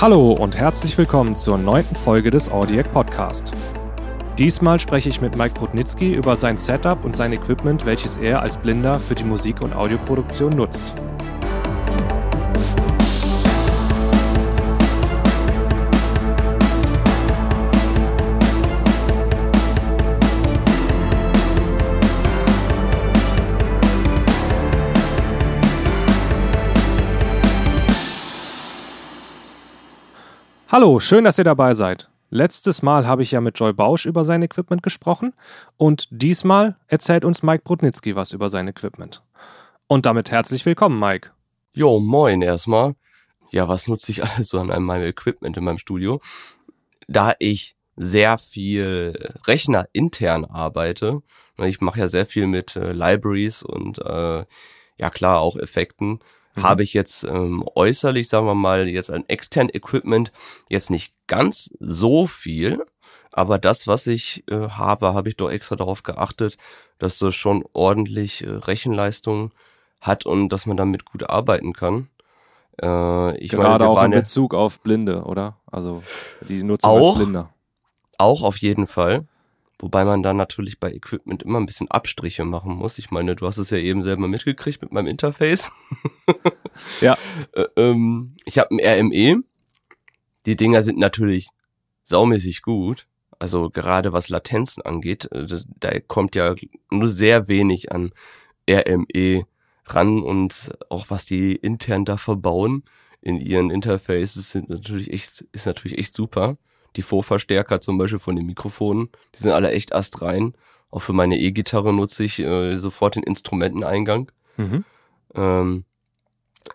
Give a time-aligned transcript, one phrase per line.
[0.00, 3.52] Hallo und herzlich willkommen zur neunten Folge des Audiac Podcast.
[4.38, 8.56] Diesmal spreche ich mit Mike Prudnitzky über sein Setup und sein Equipment, welches er als
[8.56, 10.94] Blinder für die Musik- und Audioproduktion nutzt.
[30.72, 32.10] Hallo, schön, dass ihr dabei seid.
[32.28, 35.34] Letztes Mal habe ich ja mit Joy Bausch über sein Equipment gesprochen
[35.76, 39.20] und diesmal erzählt uns Mike Brudnitzky was über sein Equipment.
[39.88, 41.30] Und damit herzlich willkommen, Mike.
[41.74, 42.94] Jo, moin erstmal.
[43.50, 46.20] Ja, was nutze ich alles so an meinem Equipment in meinem Studio?
[47.08, 51.20] Da ich sehr viel Rechner intern arbeite,
[51.58, 54.44] ne, ich mache ja sehr viel mit äh, Libraries und äh,
[54.98, 56.20] ja klar auch Effekten,
[56.54, 56.62] mhm.
[56.62, 60.32] habe ich jetzt ähm, äußerlich, sagen wir mal, jetzt ein extern Equipment
[60.68, 62.84] jetzt nicht ganz so viel,
[63.32, 66.56] aber das, was ich äh, habe, habe ich doch extra darauf geachtet,
[66.98, 69.52] dass das schon ordentlich äh, Rechenleistung
[70.00, 72.08] hat und dass man damit gut arbeiten kann.
[72.82, 75.56] Äh, ich Gerade meine, auch in Bezug auf Blinde, oder?
[75.66, 76.02] Also
[76.48, 77.50] die Nutzung auch, als Blinder.
[78.18, 79.26] Auch auf jeden Fall.
[79.80, 82.98] Wobei man dann natürlich bei Equipment immer ein bisschen Abstriche machen muss.
[82.98, 85.70] Ich meine, du hast es ja eben selber mitgekriegt mit meinem Interface.
[87.00, 87.16] ja.
[87.52, 89.42] Äh, ähm, ich habe ein RME.
[90.44, 91.48] Die Dinger sind natürlich
[92.04, 93.06] saumäßig gut.
[93.38, 95.46] Also gerade was Latenzen angeht, äh,
[95.78, 96.54] da kommt ja
[96.90, 98.12] nur sehr wenig an
[98.68, 99.46] RME
[99.86, 102.84] ran und auch was die intern da verbauen
[103.22, 106.58] in ihren Interfaces sind natürlich echt, ist natürlich echt super
[106.96, 110.54] die Vorverstärker zum Beispiel von den Mikrofonen, die sind alle echt astrein.
[110.90, 114.30] Auch für meine E-Gitarre nutze ich äh, sofort den Instrumenteneingang.
[114.56, 114.84] Mhm.
[115.34, 115.84] Ähm,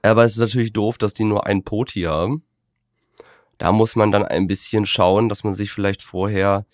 [0.01, 2.43] aber es ist natürlich doof, dass die nur einen Poti haben.
[3.57, 6.65] Da muss man dann ein bisschen schauen, dass man sich vielleicht vorher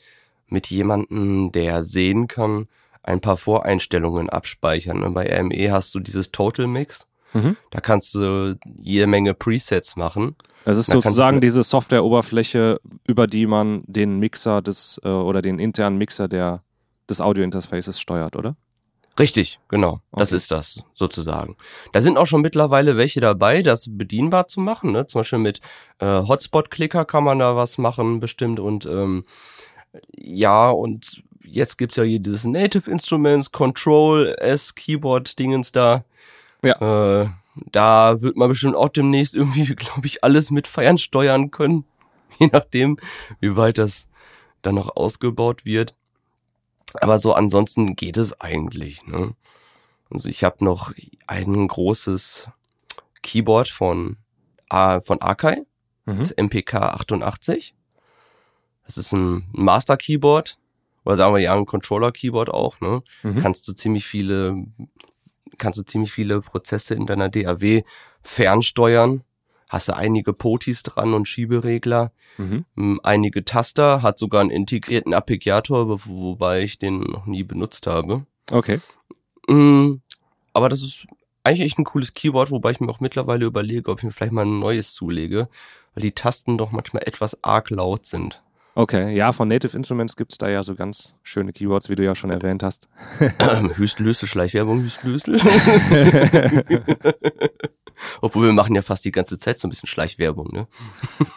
[0.47, 2.67] mit jemandem, der sehen kann,
[3.03, 5.03] ein paar Voreinstellungen abspeichern.
[5.03, 7.07] Und bei RME hast du dieses Total Mix.
[7.33, 7.57] Mhm.
[7.69, 10.35] Da kannst du jede Menge Presets machen.
[10.65, 15.97] Es ist sozusagen diese Softwareoberfläche, über die man den Mixer des äh, oder den internen
[15.97, 16.61] Mixer der
[17.09, 18.55] des Audiointerfaces steuert, oder?
[19.19, 19.99] Richtig, genau.
[20.11, 20.19] Okay.
[20.19, 21.57] Das ist das sozusagen.
[21.91, 24.93] Da sind auch schon mittlerweile welche dabei, das bedienbar zu machen.
[24.93, 25.05] Ne?
[25.05, 25.59] Zum Beispiel mit
[25.99, 28.59] äh, Hotspot-Clicker kann man da was machen, bestimmt.
[28.59, 29.25] Und ähm,
[30.15, 36.05] ja, und jetzt gibt's ja hier dieses Native Instruments, Control, S, Keyboard-Dingens da.
[36.63, 37.23] Ja.
[37.23, 37.29] Äh,
[37.71, 41.85] da wird man bestimmt auch demnächst irgendwie, glaube ich, alles mit Feiern steuern können.
[42.39, 42.97] Je nachdem,
[43.39, 44.07] wie weit das
[44.61, 45.95] dann noch ausgebaut wird.
[46.95, 49.05] Aber so ansonsten geht es eigentlich.
[49.05, 49.35] Ne?
[50.09, 50.93] Also ich habe noch
[51.27, 52.47] ein großes
[53.21, 54.17] Keyboard von,
[54.69, 55.63] äh, von Akai,
[56.05, 56.19] mhm.
[56.19, 57.75] das MPK 88.
[58.85, 60.57] Das ist ein Master Keyboard
[61.05, 62.79] oder sagen wir ja ein Controller Keyboard auch.
[62.81, 63.03] Ne?
[63.23, 63.39] Mhm.
[63.39, 64.65] Kannst du ziemlich viele
[65.61, 67.83] kannst du ziemlich viele Prozesse in deiner DAW
[68.21, 69.23] fernsteuern.
[69.69, 72.65] Hast du einige Potis dran und Schieberegler, mhm.
[72.75, 78.25] Hm, einige Taster, hat sogar einen integrierten Arpeggiator, wobei ich den noch nie benutzt habe.
[78.51, 78.81] Okay.
[79.47, 80.01] Hm,
[80.51, 81.05] aber das ist
[81.45, 84.33] eigentlich echt ein cooles Keyboard, wobei ich mir auch mittlerweile überlege, ob ich mir vielleicht
[84.33, 85.47] mal ein neues zulege,
[85.95, 88.41] weil die Tasten doch manchmal etwas arg laut sind.
[88.73, 92.03] Okay, ja, von Native Instruments gibt es da ja so ganz schöne Keywords, wie du
[92.05, 92.87] ja schon erwähnt hast.
[93.75, 95.31] Hüstelöste Schleichwerbung, Hüstelöste.
[98.21, 100.67] Obwohl wir machen ja fast die ganze Zeit so ein bisschen Schleichwerbung, ne?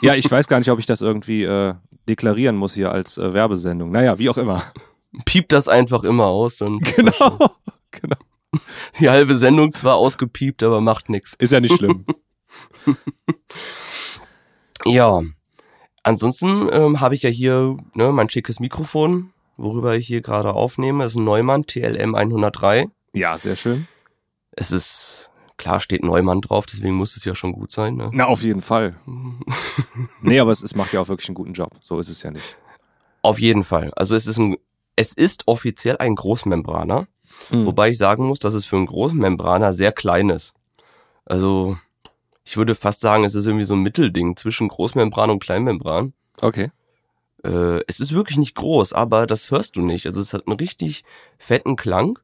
[0.00, 1.75] ja, ich weiß gar nicht, ob ich das irgendwie äh,
[2.09, 3.91] deklarieren muss hier als äh, Werbesendung.
[3.91, 4.62] Naja, wie auch immer.
[5.25, 6.59] Piept das einfach immer aus.
[6.59, 7.56] Dann genau,
[7.91, 8.17] genau.
[9.00, 11.34] Die halbe Sendung zwar ausgepiept, aber macht nichts.
[11.34, 12.06] Ist ja nicht schlimm.
[14.84, 15.23] ja,
[16.04, 21.03] Ansonsten ähm, habe ich ja hier ne, mein schickes Mikrofon, worüber ich hier gerade aufnehme.
[21.03, 22.88] Das ist ein Neumann TLM 103.
[23.15, 23.88] Ja, sehr schön.
[24.53, 27.97] Es ist, klar steht Neumann drauf, deswegen muss es ja schon gut sein.
[27.97, 28.10] Ne?
[28.12, 28.97] Na, auf jeden Fall.
[30.20, 31.73] nee, aber es, es macht ja auch wirklich einen guten Job.
[31.81, 32.56] So ist es ja nicht.
[33.23, 33.90] Auf jeden Fall.
[33.96, 34.56] Also es ist ein,
[34.96, 37.06] es ist offiziell ein Großmembraner.
[37.49, 37.64] Hm.
[37.64, 40.52] Wobei ich sagen muss, dass es für einen Großmembraner sehr klein ist.
[41.25, 41.79] Also
[42.44, 46.12] ich würde fast sagen, es ist irgendwie so ein Mittelding zwischen Großmembran und Kleinmembran.
[46.41, 46.70] Okay.
[47.43, 50.06] Äh, es ist wirklich nicht groß, aber das hörst du nicht.
[50.06, 51.05] Also es hat einen richtig
[51.38, 52.19] fetten Klang.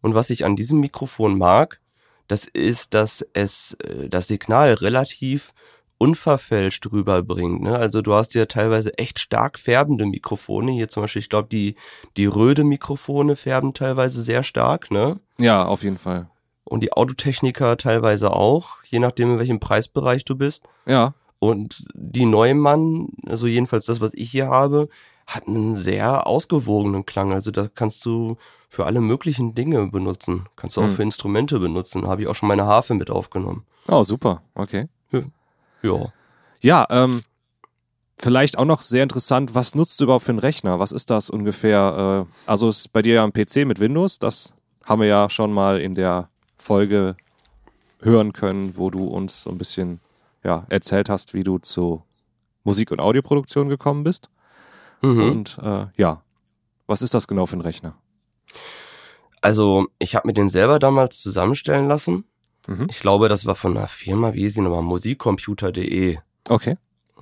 [0.00, 1.80] Und was ich an diesem Mikrofon mag,
[2.26, 5.52] das ist, dass es äh, das Signal relativ
[5.98, 7.62] unverfälscht rüberbringt.
[7.62, 7.76] Ne?
[7.76, 10.72] Also du hast ja teilweise echt stark färbende Mikrofone.
[10.72, 11.76] Hier zum Beispiel, ich glaube, die,
[12.16, 15.20] die röde Mikrofone färben teilweise sehr stark, ne?
[15.38, 16.30] Ja, auf jeden Fall
[16.68, 20.64] und die Autotechniker teilweise auch, je nachdem in welchem Preisbereich du bist.
[20.86, 21.14] Ja.
[21.38, 24.88] Und die Neumann, also jedenfalls das, was ich hier habe,
[25.26, 27.32] hat einen sehr ausgewogenen Klang.
[27.32, 28.36] Also da kannst du
[28.68, 30.46] für alle möglichen Dinge benutzen.
[30.56, 30.90] Kannst du auch Hm.
[30.92, 32.06] für Instrumente benutzen.
[32.06, 33.64] Habe ich auch schon meine Harfe mit aufgenommen.
[33.88, 34.42] Oh, super.
[34.54, 34.88] Okay.
[35.82, 36.06] Ja.
[36.60, 37.20] Ja, ähm,
[38.18, 40.78] vielleicht auch noch sehr interessant, was nutzt du überhaupt für einen Rechner?
[40.80, 42.26] Was ist das ungefähr?
[42.26, 44.54] Äh, also ist bei dir ja ein PC mit Windows, das
[44.84, 47.16] haben wir ja schon mal in der Folge
[48.00, 50.00] hören können, wo du uns so ein bisschen
[50.44, 52.02] ja, erzählt hast, wie du zu
[52.64, 54.30] Musik- und Audioproduktion gekommen bist.
[55.02, 55.22] Mhm.
[55.22, 56.22] Und äh, ja,
[56.86, 57.96] was ist das genau für ein Rechner?
[59.40, 62.24] Also, ich habe mir den selber damals zusammenstellen lassen.
[62.66, 62.86] Mhm.
[62.90, 66.18] Ich glaube, das war von einer Firma, wie hieß sie nochmal, musikcomputer.de
[66.48, 66.76] Okay.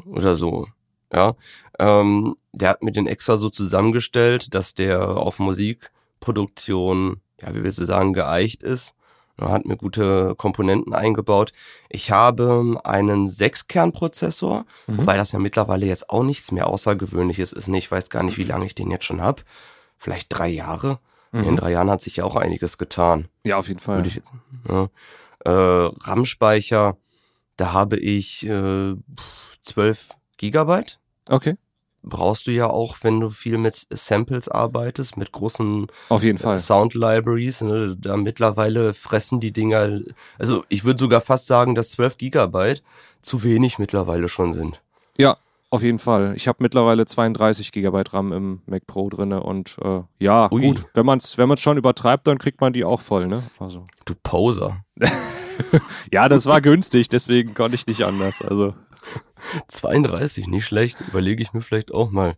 [0.07, 0.69] oder so.
[1.13, 1.35] Ja.
[1.79, 7.81] Ähm, der hat mir den extra so zusammengestellt, dass der auf Musikproduktion, ja, wie willst
[7.81, 8.95] du sagen, geeicht ist.
[9.37, 11.53] Er hat mir gute Komponenten eingebaut.
[11.89, 14.99] Ich habe einen Sechskernprozessor, Mhm.
[14.99, 17.69] wobei das ja mittlerweile jetzt auch nichts mehr Außergewöhnliches ist.
[17.69, 19.43] Ich weiß gar nicht, wie lange ich den jetzt schon hab.
[19.97, 20.99] Vielleicht drei Jahre.
[21.33, 21.57] In Mhm.
[21.57, 23.27] drei Jahren hat sich ja auch einiges getan.
[23.43, 24.07] Ja, auf jeden Fall.
[24.07, 24.21] Ich
[24.69, 24.89] ja.
[25.45, 26.97] äh, RAM-Speicher,
[27.57, 28.95] da habe ich äh,
[29.61, 31.01] 12 Gigabyte.
[31.29, 31.57] Okay.
[32.05, 36.59] Brauchst du ja auch, wenn du viel mit Samples arbeitest, mit großen Auf jeden Fall.
[36.59, 37.63] Sound Libraries.
[37.63, 37.97] Ne?
[37.99, 40.01] Da mittlerweile fressen die Dinger,
[40.39, 42.83] also ich würde sogar fast sagen, dass 12 Gigabyte
[43.23, 44.81] zu wenig mittlerweile schon sind.
[45.17, 45.37] Ja,
[45.71, 46.35] auf jeden Fall.
[46.37, 50.63] Ich habe mittlerweile 32 Gigabyte RAM im Mac Pro drinne und äh, ja, Ui.
[50.63, 53.51] gut, wenn man es wenn man's schon übertreibt, dann kriegt man die auch voll, ne?
[53.59, 53.85] Also.
[54.05, 54.85] Du Poser.
[56.11, 58.43] Ja, das war günstig, deswegen konnte ich nicht anders.
[58.43, 58.75] Also
[59.69, 61.01] 32, nicht schlecht.
[61.09, 62.35] Überlege ich mir vielleicht auch mal.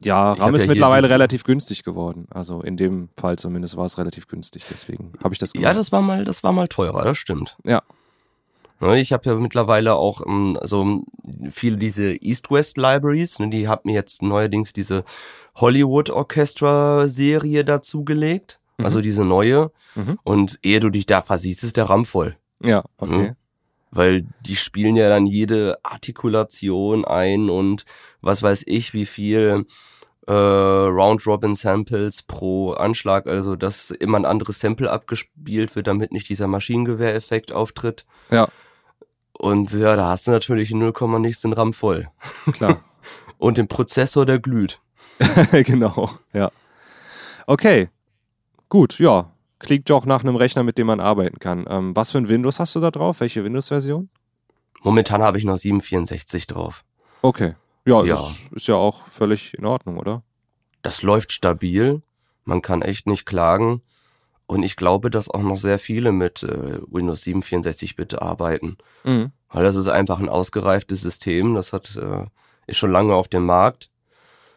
[0.00, 2.26] ja, RAM ist ja mittlerweile relativ günstig geworden.
[2.30, 5.64] Also in dem Fall zumindest war es relativ günstig, deswegen habe ich das gemacht.
[5.64, 7.56] Ja, das war mal, das war mal teurer, das stimmt.
[7.64, 7.82] Ja.
[8.80, 11.02] Ne, Ich habe ja mittlerweile auch ähm, also
[11.50, 15.02] viele diese East-West Libraries, ne, die hat mir jetzt neuerdings diese
[15.56, 18.84] Hollywood Orchestra Serie dazugelegt, Mhm.
[18.84, 19.72] also diese neue.
[19.96, 20.20] Mhm.
[20.22, 22.36] Und ehe du dich da versiehst, ist der RAM voll.
[22.62, 23.32] Ja, okay.
[23.90, 27.84] Weil die spielen ja dann jede Artikulation ein und
[28.20, 29.66] was weiß ich, wie viel
[30.26, 36.46] äh, Round-Robin-Samples pro Anschlag, also dass immer ein anderes Sample abgespielt wird, damit nicht dieser
[36.46, 38.04] Maschinengewehreffekt auftritt.
[38.30, 38.48] Ja.
[39.32, 42.08] Und ja, da hast du natürlich in 0, nichts den RAM voll.
[42.52, 42.84] Klar.
[43.38, 44.80] Und den Prozessor, der glüht.
[45.52, 46.50] genau, ja.
[47.46, 47.88] Okay.
[48.68, 49.32] Gut, ja.
[49.58, 51.66] Klingt doch nach einem Rechner, mit dem man arbeiten kann.
[51.68, 53.20] Ähm, was für ein Windows hast du da drauf?
[53.20, 54.08] Welche Windows-Version?
[54.82, 56.84] Momentan habe ich noch 764 drauf.
[57.22, 57.54] Okay.
[57.84, 58.16] Ja, Ja.
[58.16, 60.22] Das ist ja auch völlig in Ordnung, oder?
[60.82, 62.02] Das läuft stabil.
[62.44, 63.82] Man kann echt nicht klagen.
[64.46, 68.78] Und ich glaube, dass auch noch sehr viele mit äh, Windows 7 64-Bit arbeiten.
[69.04, 69.32] Mhm.
[69.50, 71.54] Weil das ist einfach ein ausgereiftes System.
[71.54, 72.24] Das hat, äh,
[72.66, 73.90] ist schon lange auf dem Markt.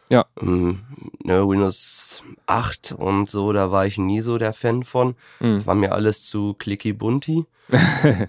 [0.08, 0.26] Ja.
[0.40, 0.80] Ähm,
[1.24, 5.14] ne, Windows 8 und so, da war ich nie so der Fan von.
[5.40, 5.64] Mhm.
[5.66, 7.44] War mir alles zu clicky bunti.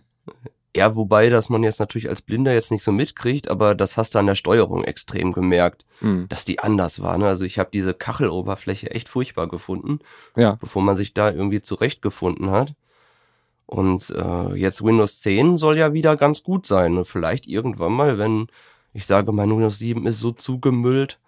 [0.76, 4.16] Ja, wobei, dass man jetzt natürlich als Blinder jetzt nicht so mitkriegt, aber das hast
[4.16, 6.26] du an der Steuerung extrem gemerkt, Mhm.
[6.30, 7.16] dass die anders war.
[7.20, 7.28] Ne?
[7.28, 10.00] Also ich habe diese Kacheloberfläche echt furchtbar gefunden,
[10.36, 10.56] Ja.
[10.56, 12.74] bevor man sich da irgendwie zurechtgefunden hat.
[13.68, 16.98] Und äh, jetzt Windows 10 soll ja wieder ganz gut sein.
[16.98, 18.48] Und vielleicht irgendwann mal, wenn
[18.94, 21.20] ich sage, mein Windows 7 ist so zugemüllt,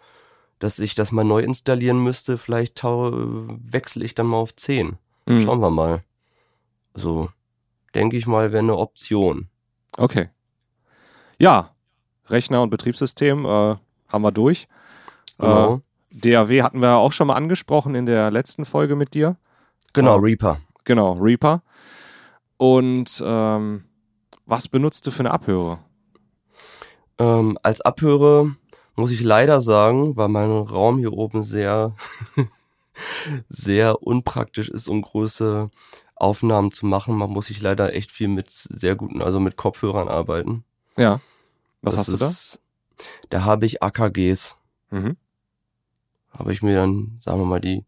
[0.60, 4.98] dass ich das mal neu installieren müsste, vielleicht tau wechsle ich dann mal auf 10.
[5.26, 5.42] Mhm.
[5.42, 6.04] Schauen wir mal.
[6.94, 7.30] So,
[7.94, 9.50] denke ich mal, wäre eine Option.
[9.98, 10.30] Okay.
[11.40, 11.76] Ja,
[12.28, 13.76] Rechner und Betriebssystem äh,
[14.08, 14.68] haben wir durch.
[15.38, 15.76] Genau.
[15.76, 15.80] Äh,
[16.12, 19.36] DAW hatten wir auch schon mal angesprochen in der letzten Folge mit dir.
[19.94, 20.62] genau, äh, Reaper.
[20.86, 21.62] Genau, Reaper.
[22.58, 23.84] Und ähm,
[24.46, 25.80] was benutzt du für eine Abhöre?
[27.18, 28.56] Ähm, als Abhörer
[28.96, 31.96] muss ich leider sagen, weil mein Raum hier oben sehr,
[33.50, 35.70] sehr unpraktisch ist, um große
[36.16, 37.16] Aufnahmen zu machen.
[37.18, 40.64] Man muss sich leider echt viel mit sehr guten, also mit Kopfhörern arbeiten.
[40.98, 41.20] Ja.
[41.82, 42.28] Was Das hast du da?
[42.28, 42.60] ist-
[43.30, 44.56] Da habe ich AKGs.
[44.92, 45.18] Mhm.
[46.32, 47.84] Habe ich mir dann, sagen wir mal, die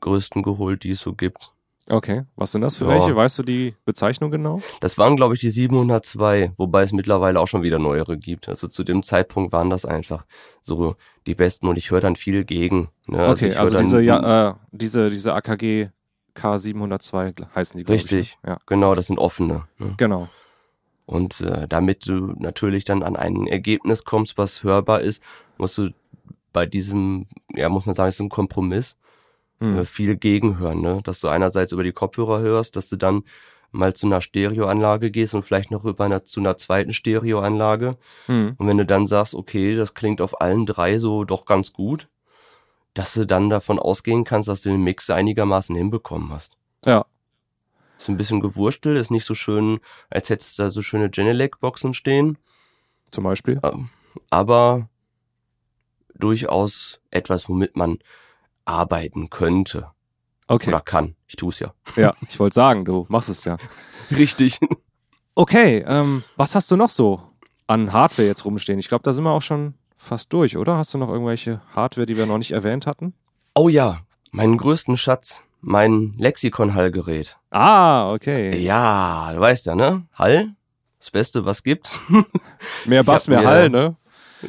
[0.00, 1.52] größten geholt, die es so gibt.
[1.88, 2.24] Okay.
[2.34, 2.90] Was sind das für Ja.
[2.90, 3.14] welche?
[3.14, 4.60] Weißt du die Bezeichnung genau?
[4.80, 8.48] Das waren, glaube ich, die 702, wobei es mittlerweile auch schon wieder neuere gibt.
[8.48, 10.26] Also zu dem Zeitpunkt waren das einfach
[10.62, 12.88] so die besten und ich höre dann viel gegen.
[13.06, 13.28] Ne?
[13.28, 15.90] okay, ich höre also diese, ja, äh, diese, diese AKG
[16.36, 18.02] K702 heißen die, glaube ich.
[18.04, 18.38] Richtig.
[18.42, 18.50] ne?
[18.50, 19.64] Ja, Genau, das sind offene.
[19.78, 19.94] Ne?
[19.96, 20.28] genau.
[21.06, 25.22] Und äh, damit du natürlich dann an ein Ergebnis kommst, was hörbar ist,
[25.56, 25.90] musst du
[26.52, 28.98] bei diesem, ja, muss man sagen, es ist ein Kompromiss,
[29.58, 29.78] Hm.
[29.78, 31.00] äh, viel gegenhören, ne?
[31.04, 33.24] Dass du einerseits über die Kopfhörer hörst, dass du dann
[33.72, 37.96] mal zu einer Stereoanlage gehst und vielleicht noch über einer, zu einer zweiten Stereoanlage.
[38.26, 38.54] Hm.
[38.56, 42.08] Und wenn du dann sagst, okay, das klingt auf allen drei so doch ganz gut,
[42.94, 46.56] dass du dann davon ausgehen kannst, dass du den Mix einigermaßen hinbekommen hast.
[46.84, 47.04] Ja.
[47.98, 51.94] Ist ein bisschen gewurstelt, ist nicht so schön, als hättest du da so schöne Genelec-Boxen
[51.94, 52.38] stehen,
[53.10, 53.60] Zum Beispiel.
[54.30, 54.88] aber
[56.14, 57.98] durchaus etwas, womit man
[58.66, 59.90] arbeiten könnte
[60.48, 60.68] Okay.
[60.68, 61.16] oder kann.
[61.26, 61.72] Ich tue es ja.
[61.96, 63.56] Ja, ich wollte sagen, du machst es ja.
[64.10, 64.60] Richtig.
[65.34, 67.20] Okay, ähm, was hast du noch so
[67.66, 68.78] an Hardware jetzt rumstehen?
[68.78, 70.76] Ich glaube, da sind wir auch schon fast durch, oder?
[70.76, 73.12] Hast du noch irgendwelche Hardware, die wir noch nicht erwähnt hatten?
[73.54, 77.38] Oh ja, meinen größten Schatz, mein Lexikon-Hallgerät.
[77.50, 78.56] Ah, okay.
[78.58, 80.06] Ja, du weißt ja, ne?
[80.14, 80.54] Hall,
[81.00, 82.00] das Beste, was gibt.
[82.86, 83.96] Mehr Bass, mehr Hall, ne?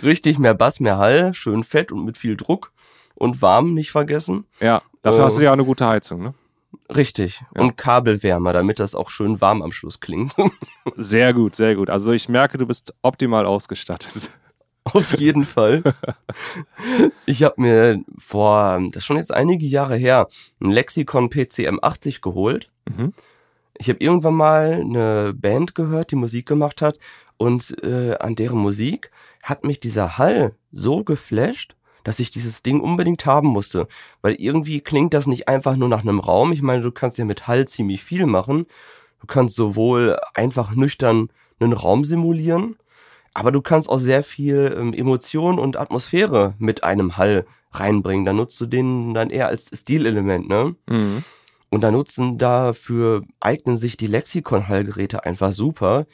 [0.04, 2.72] Richtig, mehr Bass, mehr Hall, schön fett und mit viel Druck
[3.18, 4.46] und warm, nicht vergessen.
[4.60, 6.34] Ja, dafür Äh, hast du ja auch eine gute Heizung, ne?
[6.94, 7.42] Richtig.
[7.56, 7.62] Ja.
[7.62, 10.36] Und Kabelwärmer, damit das auch schön warm am Schluss klingt.
[10.96, 11.90] Sehr gut, sehr gut.
[11.90, 14.32] Also ich merke, du bist optimal ausgestattet.
[14.84, 15.84] Auf jeden Fall.
[17.26, 20.28] Ich habe mir vor, das ist schon jetzt einige Jahre her,
[20.62, 22.70] ein Lexikon PCM 80 geholt.
[22.90, 23.14] Mhm.
[23.78, 27.00] Ich habe irgendwann mal eine Band gehört, die Musik gemacht hat
[27.38, 29.12] und äh, an deren Musik
[29.44, 31.76] hat mich dieser Hall so geflasht,
[32.08, 33.86] dass ich dieses Ding unbedingt haben musste,
[34.22, 36.54] weil irgendwie klingt das nicht einfach nur nach einem Raum.
[36.54, 38.66] Ich meine, du kannst ja mit Hall ziemlich viel machen.
[39.20, 41.28] Du kannst sowohl einfach nüchtern
[41.60, 42.78] einen Raum simulieren,
[43.34, 48.24] aber du kannst auch sehr viel ähm, Emotion und Atmosphäre mit einem Hall reinbringen.
[48.24, 50.78] Da nutzt du den dann eher als Stilelement, ne?
[50.88, 51.26] Mhm.
[51.70, 56.06] Und da nutzen dafür eignen sich die Lexikon-Hallgeräte einfach super,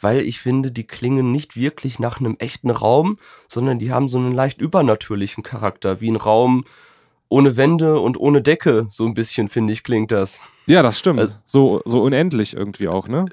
[0.00, 3.18] weil ich finde, die klingen nicht wirklich nach einem echten Raum,
[3.48, 6.64] sondern die haben so einen leicht übernatürlichen Charakter, wie ein Raum
[7.28, 8.86] ohne Wände und ohne Decke.
[8.90, 10.40] So ein bisschen, finde ich, klingt das.
[10.66, 11.20] Ja, das stimmt.
[11.20, 13.26] Also- so, so unendlich irgendwie auch, ne?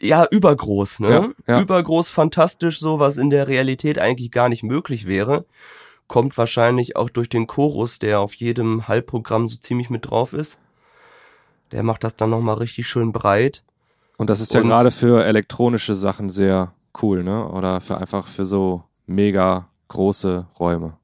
[0.00, 1.34] Ja, übergroß, ne?
[1.46, 1.60] Ja, ja.
[1.60, 5.44] Übergroß, fantastisch, so was in der Realität eigentlich gar nicht möglich wäre.
[6.08, 10.58] Kommt wahrscheinlich auch durch den Chorus, der auf jedem Hallprogramm so ziemlich mit drauf ist.
[11.72, 13.62] Der macht das dann nochmal richtig schön breit.
[14.16, 17.48] Und das ist ja gerade für elektronische Sachen sehr cool, ne?
[17.48, 20.96] Oder für einfach für so mega große Räume.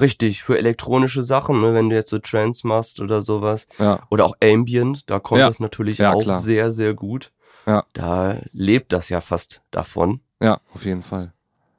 [0.00, 3.66] Richtig, für elektronische Sachen, ne, wenn du jetzt so Trance machst oder sowas.
[3.78, 5.48] Ja, Oder auch Ambient, da kommt Ja.
[5.48, 6.40] das natürlich Ja, auch klar.
[6.40, 7.32] sehr, sehr gut.
[7.66, 7.84] Ja.
[7.94, 10.20] Da lebt das ja fast davon.
[10.40, 11.32] ja, auf jeden Fall.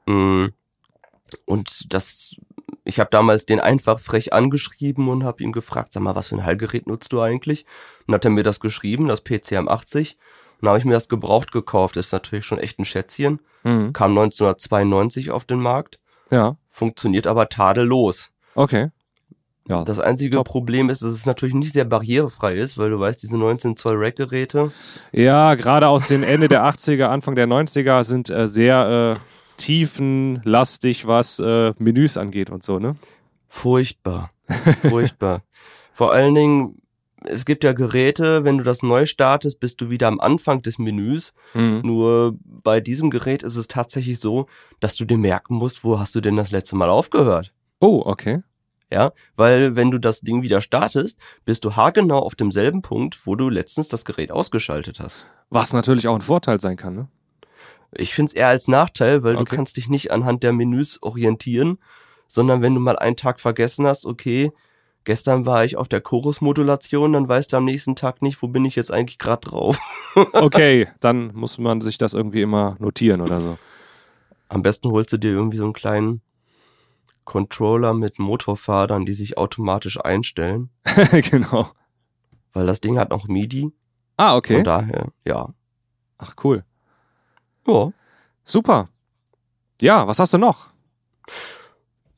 [0.08, 0.48] Mm.
[1.46, 2.36] Und das,
[2.86, 6.36] ich habe damals den einfach frech angeschrieben und habe ihn gefragt, sag mal, was für
[6.38, 7.66] ein Hallgerät nutzt du eigentlich?
[8.08, 10.14] Und hat er mir das geschrieben, das PCM 80.
[10.14, 11.98] Und dann habe ich mir das gebraucht gekauft.
[11.98, 13.40] Ist natürlich schon echt ein Schätzchen.
[13.64, 13.94] Mhm.
[13.94, 16.00] Kam 1992 auf den Markt,
[16.32, 18.32] Ja, funktioniert aber tadellos.
[18.56, 18.90] okay.
[19.70, 20.48] Ja, Das einzige Top.
[20.48, 23.96] Problem ist, dass es natürlich nicht sehr barrierefrei ist, weil du weißt, diese 19 Zoll
[23.98, 24.72] Rack-Geräte,
[25.12, 31.06] ja gerade aus den Ende der 80er, Anfang der 90er sind äh, sehr äh, tiefenlastig,
[31.08, 32.96] was äh, Menüs angeht und so, ne?
[33.50, 34.32] furchtbar.
[34.84, 35.42] Furchtbar.
[35.94, 36.82] Vor allen Dingen,
[37.24, 40.78] es gibt ja Geräte, wenn du das neu startest, bist du wieder am Anfang des
[40.78, 41.34] Menüs.
[41.54, 41.82] Mhm.
[41.84, 44.48] Nur bei diesem Gerät ist es tatsächlich so,
[44.80, 47.54] dass du dir merken musst, wo hast du denn das letzte Mal aufgehört?
[47.80, 48.44] Oh, okay.
[48.92, 53.36] Ja, weil wenn du das Ding wieder startest, bist du haargenau auf demselben Punkt, wo
[53.36, 55.26] du letztens das Gerät ausgeschaltet hast.
[55.50, 57.08] Was natürlich auch ein Vorteil sein kann, ne?
[57.92, 59.56] Ich find's eher als Nachteil, weil du Okay.
[59.56, 61.80] kannst dich nicht anhand der Menüs orientieren,
[62.28, 64.52] sondern wenn du mal einen Tag vergessen hast, okay,
[65.08, 68.66] gestern war ich auf der Chorusmodulation, dann weißt du am nächsten Tag nicht, wo bin
[68.66, 69.80] ich jetzt eigentlich gerade drauf.
[70.34, 73.60] Okay, dann muss man sich das irgendwie immer notieren oder so.
[74.50, 76.22] Am besten holst du dir irgendwie so einen kleinen
[77.24, 80.72] Controller mit Motorfadern, die sich automatisch einstellen,
[81.30, 81.70] genau.
[82.52, 83.72] weil das Ding hat noch MIDI.
[84.18, 84.56] Ah, okay.
[84.56, 85.54] Von daher, ja.
[86.18, 86.66] Ach, cool.
[87.68, 87.92] Ja.
[88.44, 88.90] Super.
[89.80, 90.72] Ja, was hast du noch?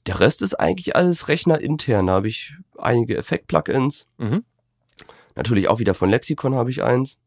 [0.09, 2.07] Der Rest ist eigentlich alles rechnerintern.
[2.07, 4.05] Da habe ich einige Effekt-Plugins.
[4.17, 4.43] Mhm.
[5.35, 7.19] Natürlich auch wieder von Lexikon habe ich eins.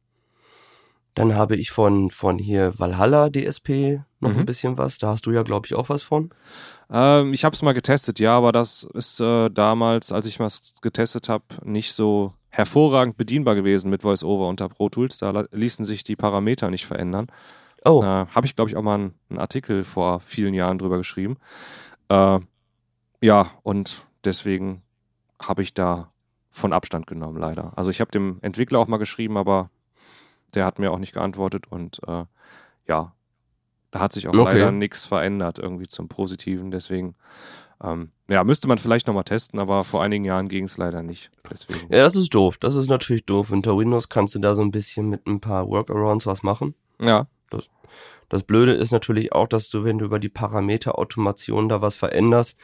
[1.14, 4.40] Dann habe ich von, von hier Valhalla DSP noch Mhm.
[4.40, 4.98] ein bisschen was.
[4.98, 6.30] Da hast du ja, glaube ich, auch was von.
[6.90, 10.74] Ähm, ich habe es mal getestet, ja, aber das ist äh, damals, als ich was
[10.80, 15.18] getestet habe, nicht so hervorragend bedienbar gewesen mit VoiceOver unter Pro Tools.
[15.18, 17.26] Da ließen sich die Parameter nicht verändern.
[17.84, 20.98] Oh, Äh, habe ich, glaube ich, auch mal einen, einen Artikel vor vielen Jahren drüber
[20.98, 21.36] geschrieben.
[22.08, 22.40] Äh,
[23.22, 24.82] ja, und deswegen
[25.40, 26.10] habe ich da
[26.50, 27.72] von Abstand genommen, leider.
[27.76, 29.70] Also ich habe dem Entwickler auch mal geschrieben, aber
[30.54, 32.24] der hat mir auch nicht geantwortet und äh,
[32.86, 33.14] ja,
[33.90, 34.58] da hat sich auch Okay.
[34.58, 36.70] leider nichts verändert irgendwie zum Positiven.
[36.70, 37.14] Deswegen
[37.82, 41.30] ähm, ja, müsste man vielleicht nochmal testen, aber vor einigen Jahren ging es leider nicht.
[41.50, 41.92] Deswegen.
[41.92, 42.58] Ja, das ist doof.
[42.58, 43.50] Das ist natürlich doof.
[43.50, 46.74] Unter Windows kannst du da so ein bisschen mit ein paar Workarounds was machen.
[47.00, 47.26] Ja.
[47.50, 47.68] Das,
[48.28, 52.56] das Blöde ist natürlich auch, dass du, wenn du über die Parameterautomation da was veränderst,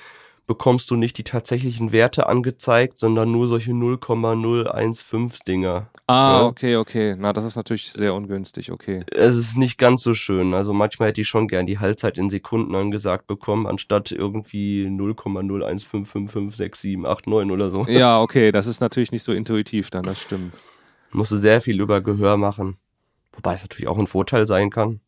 [0.49, 5.89] bekommst du nicht die tatsächlichen Werte angezeigt, sondern nur solche 0,015 Dinger.
[6.09, 6.47] Ah, Ja.
[6.47, 7.15] okay, okay.
[7.17, 9.05] Na, das ist natürlich sehr ungünstig, okay.
[9.13, 10.55] Es ist nicht ganz so schön.
[10.55, 17.53] Also manchmal hätte ich schon gern die Halbzeit in Sekunden angesagt bekommen, anstatt irgendwie 0,015556789
[17.53, 17.85] oder so.
[17.87, 20.57] Ja, okay, das ist natürlich nicht so intuitiv dann, das stimmt.
[21.13, 22.77] Musst du sehr viel über Gehör machen.
[23.33, 25.01] Wobei es natürlich auch ein Vorteil sein kann,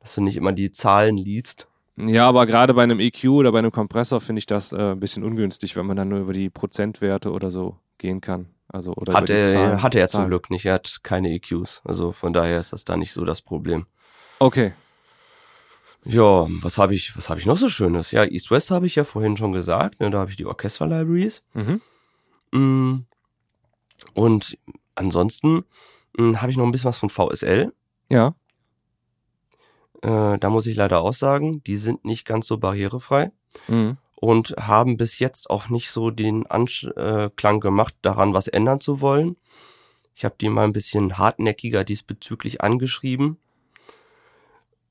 [0.00, 1.66] dass du nicht immer die Zahlen liest.
[1.98, 5.00] Ja, aber gerade bei einem EQ oder bei einem Kompressor finde ich das äh, ein
[5.00, 8.46] bisschen ungünstig, wenn man dann nur über die Prozentwerte oder so gehen kann.
[8.68, 10.28] Also, oder Hat er, Zahlen, hat er zum Zahlen.
[10.28, 10.66] Glück nicht.
[10.66, 11.80] Er hat keine EQs.
[11.84, 13.86] Also von daher ist das da nicht so das Problem.
[14.38, 14.72] Okay.
[16.04, 18.12] Ja, was habe ich, was habe ich noch so Schönes?
[18.12, 20.00] Ja, East West habe ich ja vorhin schon gesagt.
[20.00, 21.42] Ne, da habe ich die Orchester-Libraries.
[21.54, 21.80] Mhm.
[22.52, 23.06] Mm.
[24.14, 24.56] Und
[24.94, 25.64] ansonsten
[26.16, 27.72] mm, habe ich noch ein bisschen was von VSL.
[28.08, 28.34] Ja.
[30.02, 33.32] Äh, da muss ich leider auch sagen, die sind nicht ganz so barrierefrei
[33.66, 33.96] Mhm.
[34.14, 39.36] und haben bis jetzt auch nicht so den Anklang gemacht, daran was ändern zu wollen.
[40.14, 43.38] Ich habe die mal ein bisschen hartnäckiger diesbezüglich angeschrieben.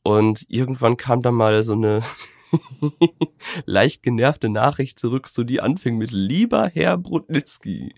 [0.04, 2.02] Und irgendwann kam dann mal so eine
[3.66, 7.96] leicht genervte Nachricht zurück, so die anfing mit Lieber Herr Brudnitzki.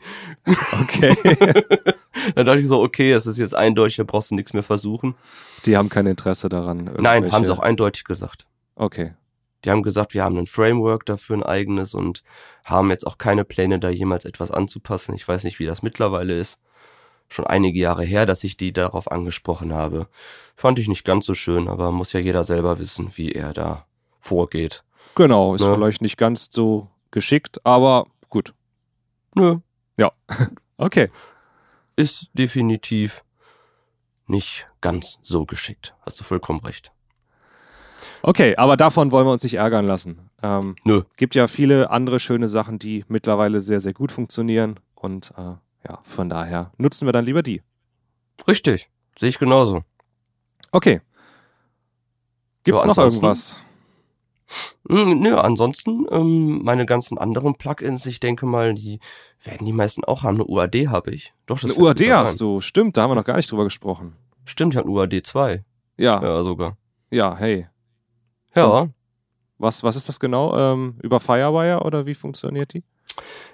[0.82, 1.15] Okay.
[2.36, 5.15] Dann dachte ich so, okay, das ist jetzt eindeutig, da brauchst du nichts mehr versuchen.
[5.65, 6.89] die haben kein Interesse daran.
[7.00, 8.46] Nein, haben sie auch eindeutig gesagt.
[8.75, 9.13] Okay.
[9.65, 12.24] Die haben gesagt, wir haben ein Framework dafür ein eigenes und
[12.63, 15.15] haben jetzt auch keine Pläne, da jemals etwas anzupassen.
[15.15, 16.60] Ich weiß nicht, wie das mittlerweile ist.
[17.27, 20.08] Schon einige Jahre her, dass ich die darauf angesprochen habe.
[20.56, 23.86] Fand ich nicht ganz so schön, aber muss ja jeder selber wissen, wie er da
[24.19, 24.83] vorgeht.
[25.15, 25.73] Genau, ist Ja.
[25.73, 28.53] vielleicht nicht ganz so geschickt, aber gut.
[29.35, 29.57] Nö,
[30.77, 31.09] Okay.
[31.97, 33.25] ist definitiv
[34.27, 35.93] nicht ganz so geschickt.
[36.05, 36.91] Hast du vollkommen recht.
[38.21, 40.29] Okay, aber davon wollen wir uns nicht ärgern lassen.
[40.41, 41.03] Ähm, Nö.
[41.17, 44.79] gibt ja viele andere schöne Sachen, die mittlerweile sehr, sehr gut funktionieren.
[44.95, 45.55] Und äh,
[45.88, 47.62] ja, von daher nutzen wir dann lieber die.
[48.47, 49.84] Richtig, sehe ich genauso.
[50.71, 51.01] Okay.
[52.63, 53.58] Gibt's Ja, noch irgendwas?
[54.88, 58.99] Hm, Nö, ansonsten ähm, meine ganzen anderen Plugins, ich denke mal, die
[59.43, 60.35] werden die meisten auch haben.
[60.35, 61.33] Eine UAD habe ich.
[61.45, 62.59] Doch, das Eine UAD hast du.
[62.62, 64.15] Stimmt, da haben wir noch gar nicht drüber gesprochen.
[64.45, 65.63] Stimmt, ich habe eine UAD 2.
[65.97, 66.77] Ja, ja, Ja, sogar.
[67.12, 67.67] hey.
[68.55, 68.89] Ja,
[69.59, 70.57] Was, was ist das genau?
[70.57, 72.83] Ähm, über Firewire oder wie funktioniert die?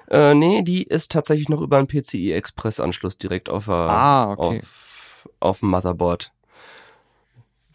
[0.09, 4.31] äh, nee, die ist tatsächlich noch über einen PCI Express Anschluss direkt auf, äh, Ah,
[4.31, 4.59] okay.
[4.61, 6.31] auf, auf dem Motherboard.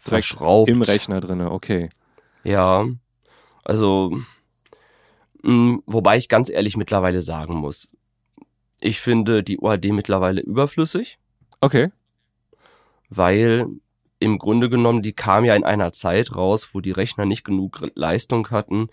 [0.07, 0.69] Direkt verschraubt.
[0.69, 1.89] Im Rechner drinne, okay.
[2.43, 2.85] Ja,
[3.63, 4.17] also,
[5.43, 7.89] mh, wobei ich ganz ehrlich mittlerweile sagen muss,
[8.79, 11.19] ich finde die UAD mittlerweile überflüssig.
[11.61, 11.91] Okay.
[13.09, 13.67] weil
[14.19, 17.81] im Grunde genommen, die kam ja in einer Zeit raus, wo die Rechner nicht genug
[17.95, 18.87] Leistung hatten,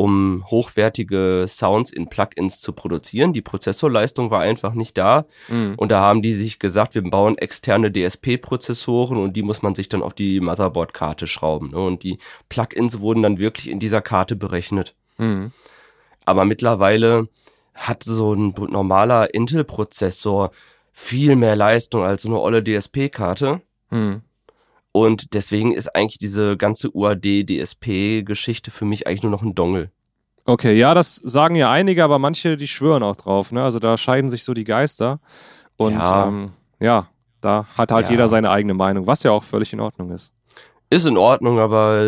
[0.00, 3.34] um hochwertige Sounds in Plugins zu produzieren.
[3.34, 5.26] Die Prozessorleistung war einfach nicht da.
[5.48, 5.74] Mhm.
[5.76, 9.90] Und da haben die sich gesagt, wir bauen externe DSP-Prozessoren und die muss man sich
[9.90, 11.72] dann auf die Motherboard-Karte schrauben.
[11.72, 11.78] Ne?
[11.78, 12.16] Und die
[12.48, 14.94] Plugins wurden dann wirklich in dieser Karte berechnet.
[15.18, 15.52] Mhm.
[16.24, 17.28] Aber mittlerweile
[17.74, 20.50] hat so ein normaler Intel-Prozessor
[20.94, 23.60] viel mehr Leistung als so eine olle DSP-Karte.
[23.90, 24.22] Mhm.
[24.92, 29.90] Und deswegen ist eigentlich diese ganze UAD-DSP-Geschichte für mich eigentlich nur noch ein Dongle.
[30.46, 33.52] Okay, ja, das sagen ja einige, aber manche, die schwören auch drauf.
[33.52, 33.62] Ne?
[33.62, 35.20] Also da scheiden sich so die Geister.
[35.76, 36.26] Und Ja.
[36.28, 37.08] ähm, ja
[37.40, 38.10] da hat halt Ja.
[38.12, 40.32] jeder seine eigene Meinung, was ja auch völlig in Ordnung ist.
[40.92, 42.00] Ist in Ordnung, aber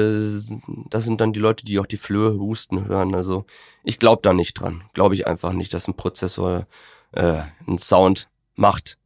[0.91, 3.15] das sind dann die Leute, die auch die Flöhe husten hören.
[3.15, 3.45] Also
[3.85, 4.83] ich glaube da nicht dran.
[4.93, 6.67] Glaube ich einfach nicht, dass ein Prozessor
[7.13, 8.99] äh, einen Sound macht.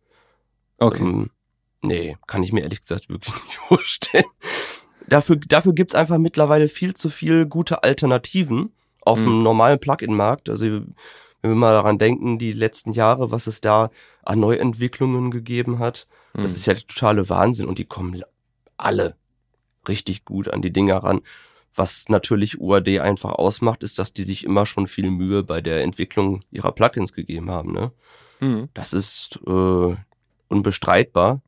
[0.79, 1.03] Okay.
[1.03, 1.31] Ähm,
[1.83, 4.25] nee, kann ich mir ehrlich gesagt wirklich nicht vorstellen.
[5.09, 9.25] Dafür, dafür gibt's einfach mittlerweile viel zu viel gute Alternativen auf Mhm.
[9.25, 10.49] dem normalen Plugin-Markt.
[10.49, 13.91] Also wenn wir mal daran denken, die letzten Jahre, was es da
[14.25, 16.57] an Neuentwicklungen gegeben hat, das Mhm.
[16.57, 18.23] ist ja der totale Wahnsinn und die kommen
[18.77, 19.15] alle
[19.89, 21.21] richtig gut an die Dinger ran.
[21.73, 25.83] Was natürlich UAD einfach ausmacht, ist, dass die sich immer schon viel Mühe bei der
[25.83, 27.73] Entwicklung ihrer Plugins gegeben haben.
[27.73, 27.93] Ne?
[28.41, 28.69] Mhm.
[28.75, 29.95] Das ist äh,
[30.49, 31.43] unbestreitbar.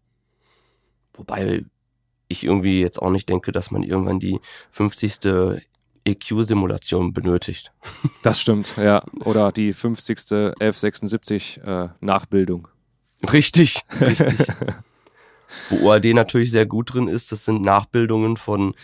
[1.18, 1.64] Wobei
[2.28, 5.60] ich irgendwie jetzt auch nicht denke, dass man irgendwann die 50.
[6.04, 7.72] EQ-Simulation benötigt.
[8.22, 9.02] Das stimmt, ja.
[9.24, 10.18] Oder die 50.
[10.32, 12.68] 1176 äh, Nachbildung.
[13.32, 14.46] Richtig, richtig.
[15.70, 18.74] Wo OAD natürlich sehr gut drin ist, das sind Nachbildungen von,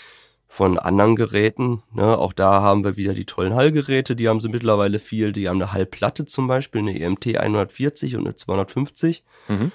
[0.49, 1.83] von anderen Geräten.
[1.93, 2.17] Ne?
[2.17, 5.33] Auch da haben wir wieder die tollen Hallgeräte, die haben sie mittlerweile viel.
[5.33, 9.25] Die haben eine Hallplatte zum Beispiel, eine EMT 140 und eine 250.
[9.49, 9.73] Mhm.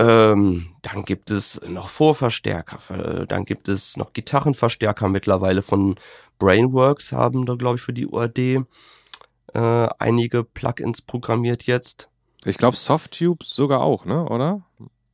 [0.00, 5.96] Ähm, dann gibt es noch Vorverstärker, dann gibt es noch Gitarrenverstärker mittlerweile von
[6.38, 12.08] Brainworks haben da, glaube ich, für die UAD äh, einige Plugins programmiert jetzt.
[12.44, 14.62] Ich glaube, Softtube sogar auch, ne, oder?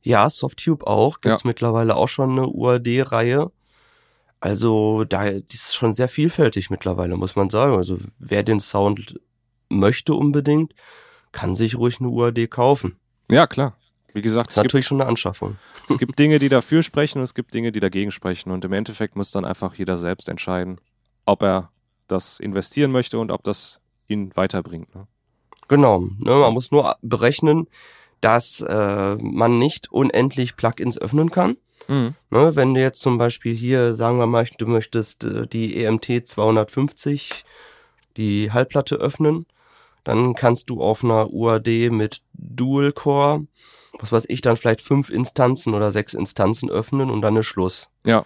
[0.01, 1.19] Ja, Softtube auch.
[1.19, 1.47] Gibt's ja.
[1.47, 3.51] mittlerweile auch schon eine UAD-Reihe.
[4.39, 7.75] Also da die ist schon sehr vielfältig mittlerweile, muss man sagen.
[7.75, 9.19] Also wer den Sound
[9.67, 10.73] möchte unbedingt,
[11.33, 12.97] kann sich ruhig eine UAD kaufen.
[13.29, 13.75] Ja, klar.
[14.17, 15.57] Wie gesagt, es ist natürlich gibt, schon eine Anschaffung.
[15.89, 18.49] Es gibt Dinge, die dafür sprechen und es gibt Dinge, die dagegen sprechen.
[18.49, 20.81] Und im Endeffekt muss dann einfach jeder selbst entscheiden,
[21.25, 21.69] ob er
[22.07, 24.95] das investieren möchte und ob das ihn weiterbringt.
[24.95, 25.05] Ne?
[25.67, 25.99] Genau.
[25.99, 27.67] Ne, man muss nur berechnen,
[28.19, 31.57] dass äh, man nicht unendlich Plugins öffnen kann.
[31.87, 32.15] Mhm.
[32.31, 36.27] Ne, wenn du jetzt zum Beispiel hier, sagen wir mal, du möchtest äh, die EMT
[36.27, 37.45] 250,
[38.17, 39.45] die Hallplatte öffnen,
[40.03, 43.45] dann kannst du auf einer UAD mit Dual Core,
[43.99, 47.89] was weiß ich, dann vielleicht fünf Instanzen oder sechs Instanzen öffnen und dann ist Schluss.
[48.05, 48.25] Ja.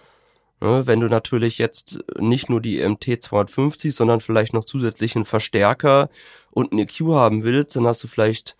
[0.60, 6.08] Ne, wenn du natürlich jetzt nicht nur die EMT 250, sondern vielleicht noch zusätzlichen Verstärker
[6.52, 8.56] und eine EQ haben willst, dann hast du vielleicht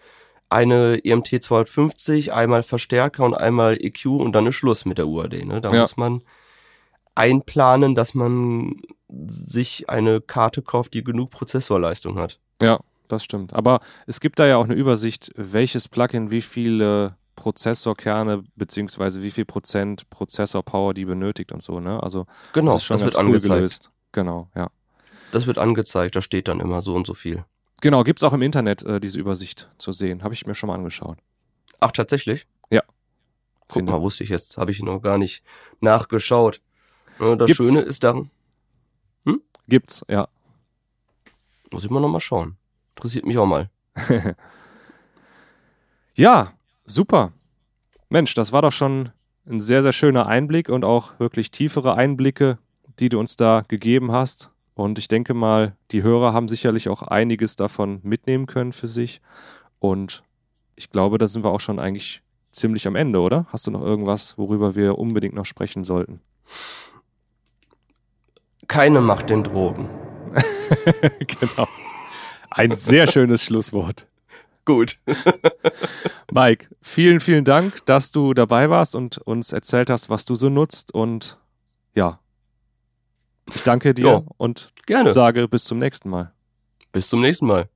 [0.48, 5.44] eine EMT 250, einmal Verstärker und einmal EQ und dann ist Schluss mit der UAD.
[5.44, 5.61] Ne?
[5.61, 5.81] Da ja.
[5.81, 6.22] muss man
[7.14, 12.40] einplanen, dass man sich eine Karte kauft, die genug Prozessorleistung hat.
[12.61, 12.81] Ja,
[13.12, 13.53] das stimmt.
[13.55, 19.31] Aber es gibt da ja auch eine Übersicht, welches Plugin wie viele Prozessorkerne beziehungsweise wie
[19.31, 21.81] viel Prozent Prozessorpower die benötigt und so.
[21.81, 22.03] Ne?
[22.03, 23.55] Also genau, das, das wird cool angezeigt.
[23.55, 23.90] Gelöst.
[24.12, 24.70] Genau, ja.
[25.31, 27.44] Das wird angezeigt, da steht dann immer so und so viel.
[27.81, 30.22] Genau, gibt es auch im Internet äh, diese Übersicht zu sehen.
[30.22, 31.18] Habe ich mir schon mal angeschaut.
[31.81, 32.46] Ach, tatsächlich?
[32.70, 32.83] Ja.
[33.66, 33.92] Guck Finde.
[33.92, 34.57] mal, wusste ich jetzt.
[34.57, 35.42] Habe ich noch gar nicht
[35.81, 36.61] nachgeschaut.
[37.18, 37.57] Das Gibt's.
[37.57, 38.31] Schöne ist dann.
[39.25, 39.42] Hm?
[39.66, 40.29] Gibt's, ja.
[41.72, 42.57] Muss ich mal nochmal schauen.
[42.97, 43.71] Interessiert mich auch mal.
[46.15, 46.53] ja,
[46.85, 47.33] super.
[48.09, 49.11] Mensch, das war doch schon
[49.47, 52.59] ein sehr, sehr schöner Einblick und auch wirklich tiefere Einblicke,
[52.99, 54.51] die du uns da gegeben hast.
[54.75, 59.21] Und ich denke mal, die Hörer haben sicherlich auch einiges davon mitnehmen können für sich.
[59.79, 60.23] Und
[60.77, 63.47] ich glaube, da sind wir auch schon eigentlich ziemlich am Ende, oder?
[63.49, 66.21] Hast du noch irgendwas, worüber wir unbedingt noch sprechen sollten?
[68.69, 69.89] Keine Macht den Drogen.
[71.19, 71.69] genau.
[72.55, 74.07] Ein sehr schönes Schlusswort.
[74.65, 74.99] Gut.
[76.33, 80.49] Mike, vielen, vielen Dank, dass du dabei warst und uns erzählt hast, was du so
[80.49, 80.95] nutzt.
[80.95, 81.38] Und
[81.95, 82.21] ja,
[83.53, 85.11] ich danke dir jo, und gerne.
[85.11, 86.33] sage bis zum nächsten Mal.
[86.93, 87.69] Bis zum nächsten Mal.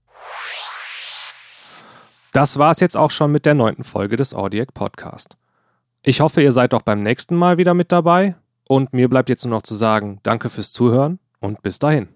[2.32, 5.36] Das war es jetzt auch schon mit der neunten Folge des Audiac Podcast.
[6.02, 8.36] Ich hoffe, ihr seid auch beim nächsten Mal wieder mit dabei
[8.68, 12.08] und mir bleibt jetzt nur noch zu sagen, danke fürs Zuhören und bis dahin.